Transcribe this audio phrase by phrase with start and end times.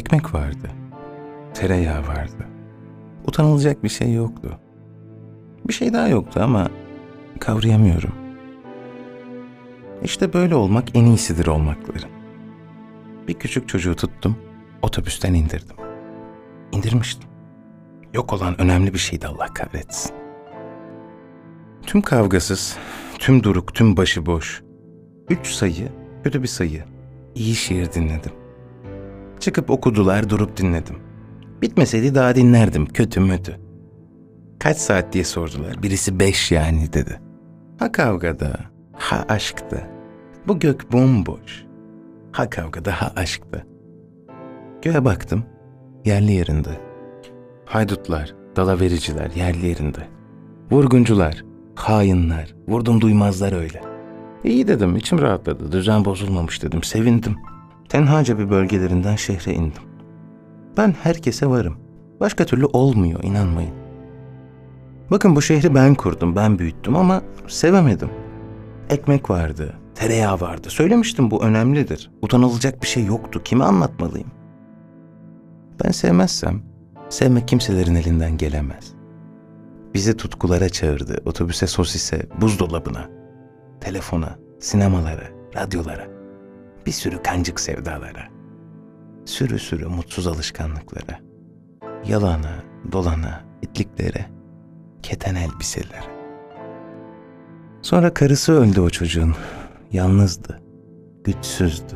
[0.00, 0.70] Ekmek vardı.
[1.54, 2.46] Tereyağı vardı.
[3.26, 4.58] Utanılacak bir şey yoktu.
[5.68, 6.68] Bir şey daha yoktu ama
[7.40, 8.12] kavrayamıyorum.
[10.02, 12.10] İşte böyle olmak en iyisidir olmakların.
[13.28, 14.36] Bir küçük çocuğu tuttum,
[14.82, 15.76] otobüsten indirdim.
[16.72, 17.30] İndirmiştim.
[18.14, 20.12] Yok olan önemli bir şeydi Allah kahretsin.
[21.86, 22.76] Tüm kavgasız,
[23.18, 24.62] tüm duruk, tüm başıboş.
[25.30, 25.88] Üç sayı,
[26.24, 26.84] kötü bir sayı.
[27.34, 28.32] İyi şiir dinledim.
[29.40, 30.96] Çıkıp okudular, durup dinledim.
[31.62, 33.60] Bitmeseydi daha dinlerdim, kötü mötü.
[34.58, 35.82] Kaç saat diye sordular.
[35.82, 37.20] Birisi beş yani dedi.
[37.78, 38.56] Ha kavgada,
[38.92, 39.76] ha aşkta.
[40.48, 41.64] Bu gök bomboş.
[42.32, 43.62] Ha kavgada, ha aşkta.
[44.82, 45.44] Göğe baktım,
[46.04, 46.80] yerli yerinde.
[47.64, 50.08] Haydutlar, dalavericiler yerli yerinde.
[50.70, 51.44] Vurguncular,
[51.74, 53.82] hainler, vurdum duymazlar öyle.
[54.44, 57.36] İyi dedim, içim rahatladı, düzen bozulmamış dedim, sevindim.
[57.90, 59.82] Tenhaca bir bölgelerinden şehre indim.
[60.76, 61.76] Ben herkese varım.
[62.20, 63.74] Başka türlü olmuyor, inanmayın.
[65.10, 68.10] Bakın bu şehri ben kurdum, ben büyüttüm ama sevemedim.
[68.90, 70.70] Ekmek vardı, tereyağı vardı.
[70.70, 72.10] Söylemiştim bu önemlidir.
[72.22, 73.42] Utanılacak bir şey yoktu.
[73.44, 74.30] Kime anlatmalıyım?
[75.84, 76.62] Ben sevmezsem,
[77.08, 78.92] sevmek kimselerin elinden gelemez.
[79.94, 83.08] Bizi tutkulara çağırdı, otobüse, sosise, buzdolabına,
[83.80, 86.19] telefona, sinemalara, radyolara,
[86.86, 88.28] bir sürü kancık sevdalara,
[89.24, 91.20] sürü sürü mutsuz alışkanlıklara,
[92.06, 92.54] yalana,
[92.92, 94.26] dolana, itliklere,
[95.02, 96.20] keten elbiselere.
[97.82, 99.34] Sonra karısı öldü o çocuğun.
[99.92, 100.60] Yalnızdı,
[101.24, 101.94] güçsüzdü,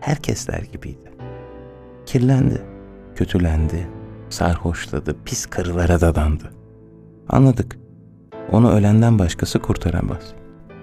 [0.00, 1.10] herkesler gibiydi.
[2.06, 2.62] Kirlendi,
[3.14, 3.88] kötülendi,
[4.28, 6.52] sarhoşladı, pis karılara dadandı.
[7.28, 7.78] Anladık.
[8.52, 10.34] Onu ölenden başkası kurtaramaz.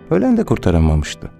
[0.09, 1.31] Ölen de kurtaramamıştı.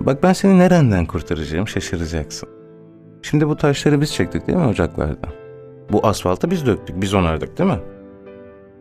[0.00, 2.48] Bak ben seni nereden kurtaracağım şaşıracaksın.
[3.22, 5.30] Şimdi bu taşları biz çektik değil mi ocaklardan?
[5.92, 7.80] Bu asfaltı biz döktük, biz onardık değil mi?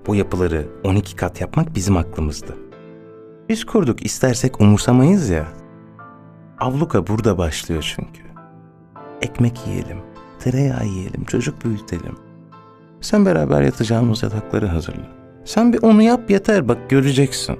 [0.07, 2.55] Bu yapıları 12 kat yapmak bizim aklımızdı.
[3.49, 5.47] Biz kurduk istersek umursamayız ya.
[6.59, 8.21] Avluka burada başlıyor çünkü.
[9.21, 9.97] Ekmek yiyelim,
[10.39, 12.15] tereyağı yiyelim, çocuk büyütelim.
[13.01, 15.07] Sen beraber yatacağımız yatakları hazırla.
[15.45, 17.59] Sen bir onu yap yeter bak göreceksin.